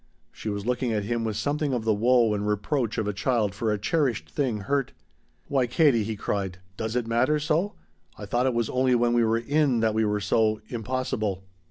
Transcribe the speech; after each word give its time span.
She 0.31 0.49
was 0.49 0.65
looking 0.65 0.91
at 0.91 1.03
him 1.03 1.23
with 1.23 1.35
something 1.37 1.73
of 1.75 1.83
the 1.85 1.93
woe 1.93 2.33
and 2.33 2.47
reproach 2.47 2.97
of 2.97 3.07
a 3.07 3.13
child 3.13 3.53
for 3.53 3.71
a 3.71 3.77
cherished 3.77 4.31
thing 4.31 4.61
hurt. 4.61 4.93
"Why, 5.47 5.67
Katie," 5.67 6.03
he 6.03 6.15
cried, 6.15 6.57
"does 6.75 6.95
it 6.95 7.05
matter 7.05 7.37
so? 7.39 7.75
I 8.17 8.25
thought 8.25 8.47
it 8.47 8.55
was 8.55 8.67
only 8.67 8.95
when 8.95 9.13
we 9.13 9.23
were 9.23 9.37
in 9.37 9.79
that 9.81 9.93
we 9.93 10.03
were 10.03 10.19
so 10.19 10.59
impossible." 10.69 11.43